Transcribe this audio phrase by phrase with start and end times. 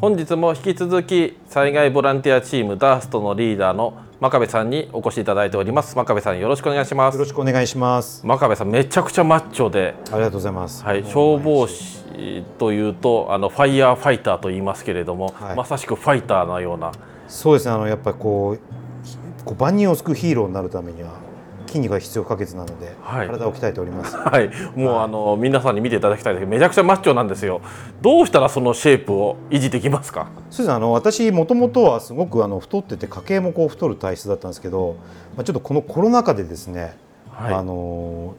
[0.00, 5.94] 本日も引き続き災害ボランティアチームダーストのリーダーの真壁さんにお越しいただいております。
[5.94, 7.14] 真壁さんよろしくお願いします。
[7.14, 8.26] よろしくお願いします。
[8.26, 9.94] 真壁さんめちゃくちゃマッチョで。
[10.10, 10.84] ありがとうございます。
[10.84, 12.02] はい消防士
[12.58, 16.92] というとあのファイヤーファイターと言いますけれども、はい、まさしくファイターのような。
[17.28, 17.74] そうですね。
[17.74, 21.10] あのやっぱりこうこう万人を救うヒーローになるためには
[21.74, 24.14] 筋肉が必要不可欠なので、はい、体を鍛えております。
[24.16, 27.60] はい、もう、はい、あの皆さんに見ていただきたいですけど、めちゃくちゃマッチョなんですよ。
[28.00, 30.28] どうしたらそのシェイプを維持できますか？
[30.50, 34.96] そうですあの私もともとはすごくあの太ってて家計もこう太る体質だったんですけど、
[35.36, 36.96] まあちょっとこのコロナ禍でですね、
[37.30, 38.34] はい、あの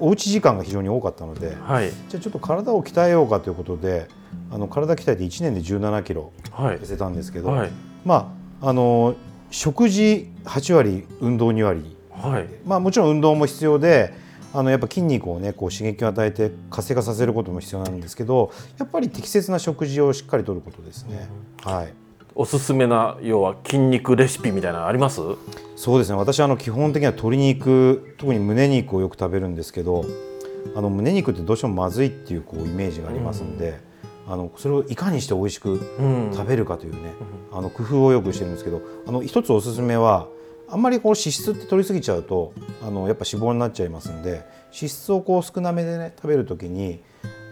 [0.00, 4.08] おうち時間が非常に多かったので、はい、じゃあちょっと体を鍛えようかということで、
[4.50, 7.70] あの体鍛えて1年で17キロ痩せたんですけど、はい、
[8.04, 9.14] まああの
[9.50, 14.14] 食事8割運動2割、はい、まあ、もちろん運動も必要で
[14.52, 21.28] あのやっぱ筋肉をねこう刺激を与えて活性化させることも必要なんですけどやっぱり適切な食事をしっかりとることですね。
[21.62, 21.92] はい、
[22.34, 25.20] おすすめな要は筋肉レシピみたいなのあります？
[25.76, 26.16] そうですね。
[26.16, 30.06] 私あの基本的には鶏肉特に胸肉をよく食べるんですけど
[30.74, 33.78] あの胸肉ってどうしてもまずいっていうこうイメージがありますんで、
[34.26, 35.80] あのそれをいかにして美味しく
[36.32, 36.98] 食べるかというね、
[37.52, 40.28] うん、あの工夫をよくしてるんですけどあの一つおすすめは
[40.68, 47.00] あんまりこう脂質って取りすぎちゃうとあのやっぱ脂肪になっちゃいますんで脂質をこう少なめでね食べる時に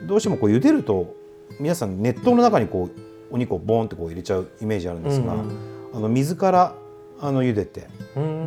[0.06, 1.14] どうしてもこう茹でると
[1.60, 5.50] 皆さん熱湯の中にこうお肉をボーンってこう入れちゃうイメージあるんですが、うん、
[5.94, 6.74] あの水から
[7.20, 7.88] あの茹でて、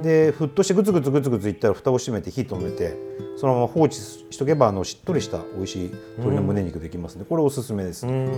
[0.03, 2.95] で沸騰してグツグツグツグツいったら蓋を閉めて火止めて
[3.37, 8.29] そのまま放置しとけばあのしっとりした美味しい鶏の胸肉できますので、これおすすめです、ね、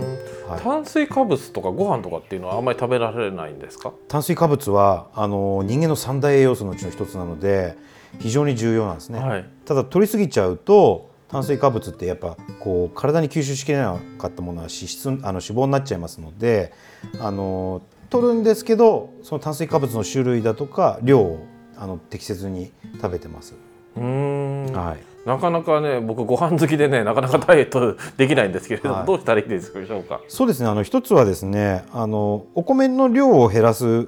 [0.48, 3.92] はい、炭水化物とかご飯とかっていうのはあんまり食べられないんですか？
[4.08, 7.76] 炭水化物はあの人間の三大栄養素のうちの一つなので
[8.18, 16.72] 非常に重要なんですね、はい、ただ取りすぎちゃうと炭水化物ってやっぱこう体に吸収しきれなかったものは脂質あの脂肪になっちゃいますので
[17.20, 23.54] あの取るんですけどその炭水化物の種類だとか量をあの適切に食べてます。
[23.96, 24.66] うん。
[24.72, 30.20] はい、なかなかね僕ご飯好きでねなかなかダイエットできないんですけれども、はい、どうしたらいいでしょうか？
[30.28, 30.68] そうですね。
[30.68, 34.06] あの一つはですねあのお米の量を減らす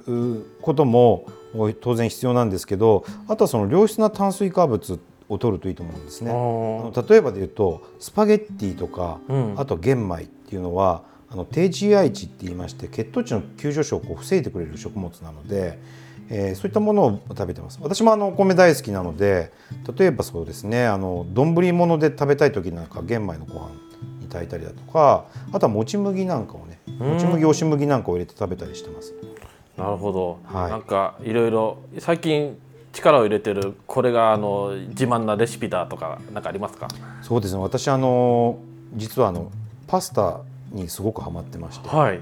[0.61, 1.25] ことも
[1.81, 4.99] 当然必要なんですけどあとはその良質な炭水化物
[5.29, 6.31] を取るといいと思うんですね。
[7.09, 15.79] 例えばで言うとスパゲッティとか、うん、あと玄米っていうのはあの低 GI 値って言いまして血糖値の急上昇をこう防いでくれる食物なので、
[16.29, 17.79] えー、そういったものを食べてます。
[17.81, 19.51] 私もあのお米大好きなので
[19.97, 23.71] 例えばそうですねあの丼物で食べたい時なんか玄米のご飯
[24.21, 29.13] に炊いたりだとかあとはもち麦なんかをねもち麦押し麦なんかを入れて食べたりしてます。
[29.75, 32.59] なるほど、はい、なんかいろいろ最近
[32.91, 36.87] 力を入れてるこれがあの自慢なレシピだとか何かありますか？
[37.23, 37.59] そうですね。
[37.59, 38.59] 私あの
[38.93, 39.51] 実はあの
[39.87, 40.41] パスタ
[40.73, 42.19] にすごくハマってまして、はい、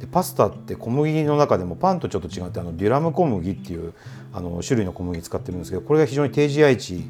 [0.00, 3.94] でパスタって小麦の中でもパンとちょっと違ってあのデュラム小麦っていう
[4.32, 7.04] あの種類の小麦使ってるんですけどこれが非常に低 GI 値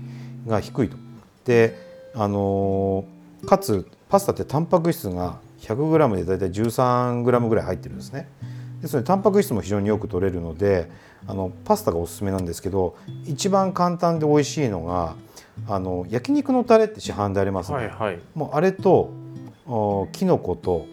[0.46, 0.96] が低いと。
[1.44, 1.76] で
[2.14, 3.04] あの
[3.46, 8.28] かつパスタってタンパク質が 100g で大体 13g ぐらい入ってるんですね。
[8.80, 10.90] ですのでタンパク質も非常によく取れるので
[11.26, 15.16] あのパスタがおすすめなんですけど一番簡単で美味しいのが
[15.68, 19.10] あの焼肉のタレって市販でありますね、はいはい、もうあれと
[20.12, 20.86] きのこと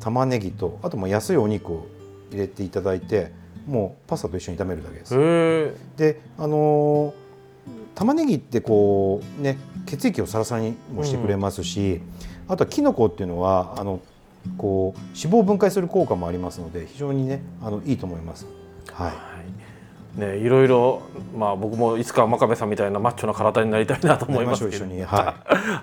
[0.00, 1.86] 玉ねぎとあとも安いお肉を
[2.30, 3.30] 入れていただいて
[3.66, 5.14] もうパスタと一緒に炒めるだけです。
[5.96, 7.12] であのー、
[7.94, 12.00] 玉ねぎってこうね血液をサラサラにもしてくれますし、
[12.46, 14.00] うん、あとはきのこっていうのはあの
[14.56, 18.46] こう脂肪を分解する効果もありますので非常にねあのいいと思います。
[18.92, 19.12] はい
[20.18, 21.02] ね、いろいろ、
[21.36, 25.36] まあ、僕もいつか真壁さんみたいなマッチョな体になりたいなと思いますけど、は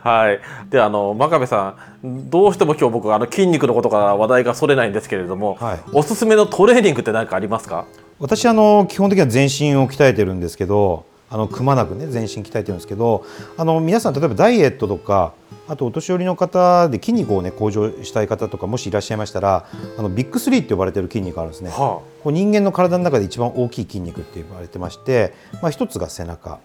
[0.03, 0.39] い、はい、
[0.69, 7.85] であの真壁さんどうしても今日僕あの筋肉のことから話題がそれないんですけれども、はい、おすすめのトレーニングって何かありますか？
[8.19, 13.25] 私あの基本的には全身を鍛えてるんですけどあのくまなくね全身鍛えてるんですけど
[13.57, 15.33] あの皆さん例えばダイエットとか
[15.68, 19.66] あとお年寄りの方で筋肉をね向上したい方とかもしいらっしゃいましたら
[19.98, 26.60] あのビッグスリーって呼ばれてる筋肉あるんですね、はあ、こう人間の体の中で一番大きい筋肉って呼ばれてまして、まあ、一つが背中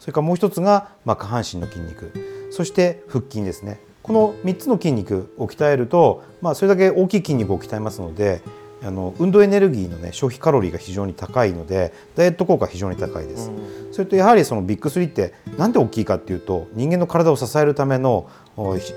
[0.00, 2.12] それからもう一つが、まあ、下半身の筋肉
[2.50, 3.80] そして腹筋ですね。
[4.02, 8.40] この3つの筋肉を鍛えると、まあ、それだけ大きい筋肉を鍛えますので
[8.82, 18.28] あの運動エネルギーの、ね、消費カロリーが非常に高いのでダイエット効果が非常に高いです、うん、それとやはりそのビッグ3ってなんで大きいかっていうと人間の体を支えるための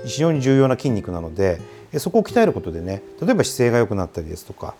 [0.04, 1.60] 非常に重要な筋肉なので
[1.98, 4.74] そこを鍛えることでね例えば姿勢が良くなったりですとか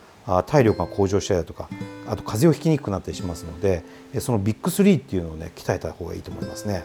[0.46, 1.68] 体力が向上したりだとか
[2.06, 3.82] あと風邪をひきにくくなったりしますので
[4.20, 6.84] そのビッグ3っていうのをね鍛えた方がいいと思いますね。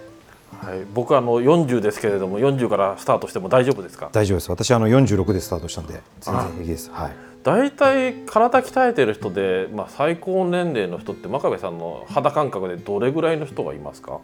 [0.62, 4.10] はい、僕はあの40ですけれども40からスタートしても大丈夫ですか？
[4.14, 4.50] 大丈夫です。
[4.50, 6.90] 私あの46でスタートしたんで全然平気です。
[6.92, 14.20] はい大体体鍛えてる人で、まあ、最高年齢の人って真壁さんの肌感覚でどれぐらいの人がいますか？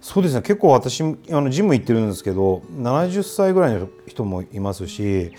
[0.00, 0.42] そうですね。
[0.42, 5.32] 結構私あのジム行ってるんですけど70歳ぐらいの人もいますし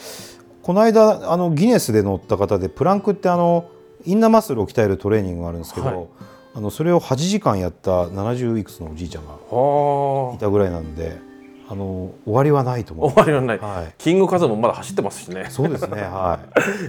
[0.61, 3.69] この間あのギネスで乗った方でプランクってあの
[4.05, 6.07] インナーマッスルを鍛えるトレーニングがあるんですけど、はい。
[6.53, 9.35] あのそれを8時間やった70いくつのおじいちゃんが
[10.35, 11.17] いたぐらいなんで
[11.71, 13.11] あの終わりはないと思う。
[13.11, 15.45] 終わりはない、はい、キングカズもまだ走ってますしね。
[15.49, 16.39] そうですねは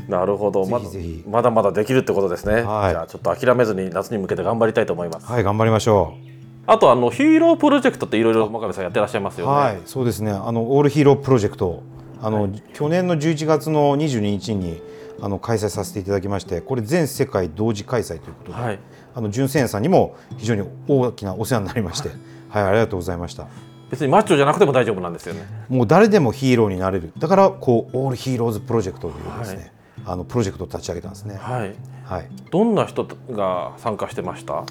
[0.09, 0.11] い。
[0.11, 0.67] なるほど。
[0.67, 0.87] まだ
[1.25, 5.27] まだまだできるってことですね、はい、じゃあちょっと諦めずに夏に向けて頑張りたいと思います。
[5.31, 6.33] はい頑張りましょう。
[6.67, 9.53] あとあのヒーロープロジェクトっていろいろ真壁さんやってらっしゃいますよね。
[9.53, 10.33] はいそうですね。
[10.33, 11.85] あのオールヒーロープロジェクト。
[12.21, 14.83] あの、はい、去年の11月の22日に
[15.21, 18.79] あの開催させていただきましてこれ全世界同時開催ということで、はい、
[19.15, 22.11] あの純正園さんにも非常に大きなお世話になりまして、
[22.49, 23.47] はい、ありがとうございました。
[23.93, 25.47] 別にマッチョじゃなくても大丈夫なんですよね。
[25.69, 27.13] もう誰でもヒーローになれる。
[27.19, 29.71] だからこうオールヒーローズプロジェクトというですね、はい、
[30.07, 31.37] あのプロジェクトを立ち上げたんですね。
[31.37, 31.75] はい。
[32.05, 32.29] はい。
[32.51, 34.55] どんな人が参加してました？
[34.55, 34.67] はい。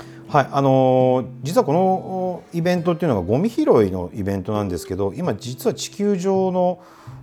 [0.51, 6.79] あのー、実はこのイベントっていうのがゴミ拾いのイベントなんですけど、今実は地球上の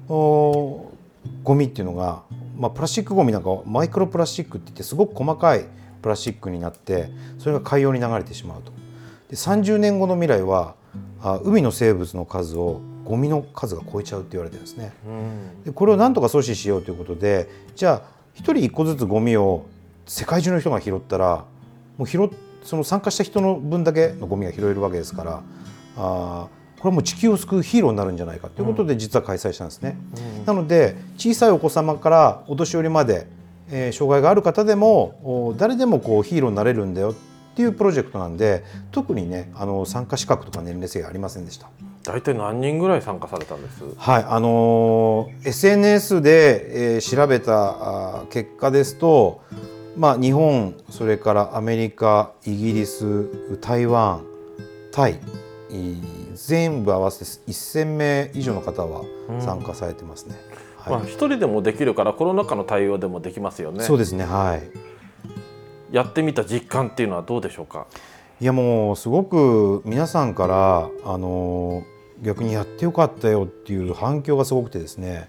[0.09, 2.23] ゴミっていうのが
[2.57, 5.65] まあ、プラスチックごみなんかマイクロプラスチックって言ってすごく細かい
[6.03, 7.09] プラスチックになって
[7.39, 8.73] それが海洋に流れてしまうと
[9.29, 10.75] で30年後の未来は
[11.23, 14.93] あ海の生物の数をゴミの数が超えちゃうって言われてるんですね。
[15.65, 19.67] でこれをなんとか阻止しようということでじゃあ1人1個ずつゴミを
[20.07, 21.45] 世界中の人が拾ったら
[21.97, 22.31] もう拾
[22.63, 25.43] その参加した人の分だけのゴミが拾えるわけですから
[25.97, 26.49] あ
[26.79, 29.99] これはもう地球を救うヒーローになるんじゃないかということで実は開催したんですね。
[30.39, 33.27] うん、なので小さいお子様からお年寄りまで、
[33.71, 37.15] えー、障害がある方でも誰でもこうヒーローになれるんだよ
[37.59, 38.63] っていうプロジェクトなんで
[38.93, 41.69] 特にねあの参加資格とか年齢制ありませんでした。
[42.05, 43.83] 大体何人ぐらい参加されたんです？
[43.97, 49.43] はいあのー、SNS で、えー、調べたあ結果ですと、
[49.97, 53.29] まあ、日本それからアメリカイギリス
[53.61, 54.25] 台湾
[54.93, 55.19] タイ
[56.37, 59.03] 全部合わせて1000名以上の方は
[59.41, 60.37] 参加されてますね。
[60.87, 63.83] うん、はい、まあ、一人でもできるからコロナ禍の対応でもできますよね。
[63.83, 64.88] そうですねはい
[65.91, 67.87] やってみた実感っていうのはどうでしょうか？
[68.41, 71.83] いやもうすごく皆さんからあの
[72.23, 75.29] 逆にやってよかったよっていう反響がすごくてですね。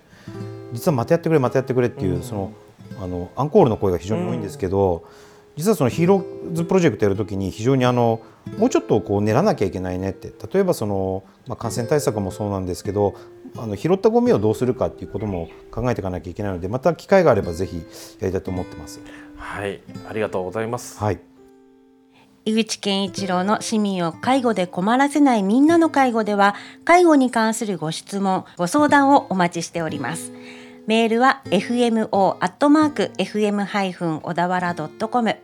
[0.74, 2.54] 実はまたやってくれまたやってくれっていう、うん、その
[3.02, 5.10] あのアンコールの声が非常に多いんですけど、うん。
[5.56, 8.22] 実はそのヒーローズプロジェクトやるときに非常にあの
[8.58, 10.32] もうちょっとこう練らなきゃいけないねって。
[10.54, 13.16] 例えばその、まあ、感染対策もそうなんですけど
[13.58, 17.77] あの拾ったゴミをどうするかっていうことも考えていかなきゃいけないのでまた機会があればぜひ
[18.20, 19.00] やりたいと思ってます。
[19.38, 21.00] はいありがとうございます。
[21.00, 21.20] はい
[22.46, 30.32] 井口健一郎の市民を介護で困らせないみんなの介護では介護に関するご質問ご相談をお待ちしております
[30.88, 35.36] メールは fmo アットマーク fm ハイフン小田原ドットコム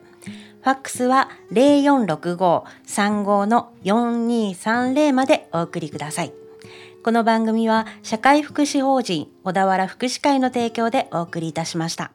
[0.65, 6.44] ファックスは0465-35の4230までお送りください。
[7.05, 12.13] この番組は社会福祉法人小田原福祉会の提供でお送りいたしました。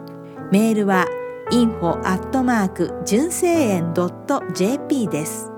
[0.52, 1.06] メールは
[1.50, 3.94] info アットマーク純正園
[4.52, 5.53] .jp です。